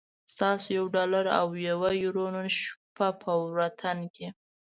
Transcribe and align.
ستاسو 0.33 0.67
یو 0.77 0.85
ډالر 0.95 1.25
او 1.39 1.47
یوه 1.69 1.89
یورو 2.03 2.25
نن 2.35 2.47
شپه 2.59 3.07
په 3.21 3.31
وطن 3.55 3.97
کی 4.15 4.27